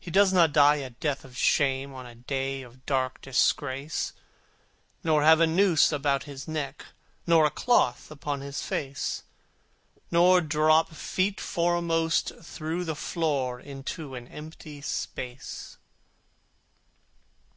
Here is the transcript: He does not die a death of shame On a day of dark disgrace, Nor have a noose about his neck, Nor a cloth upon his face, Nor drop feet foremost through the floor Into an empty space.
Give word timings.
He 0.00 0.10
does 0.10 0.32
not 0.32 0.52
die 0.52 0.78
a 0.82 0.90
death 0.90 1.24
of 1.24 1.36
shame 1.36 1.94
On 1.94 2.04
a 2.04 2.16
day 2.16 2.62
of 2.62 2.84
dark 2.84 3.20
disgrace, 3.22 4.12
Nor 5.04 5.22
have 5.22 5.38
a 5.38 5.46
noose 5.46 5.92
about 5.92 6.24
his 6.24 6.48
neck, 6.48 6.86
Nor 7.28 7.46
a 7.46 7.50
cloth 7.52 8.10
upon 8.10 8.40
his 8.40 8.64
face, 8.64 9.22
Nor 10.10 10.40
drop 10.40 10.88
feet 10.90 11.40
foremost 11.40 12.32
through 12.42 12.82
the 12.84 12.96
floor 12.96 13.60
Into 13.60 14.16
an 14.16 14.26
empty 14.26 14.80
space. 14.80 15.78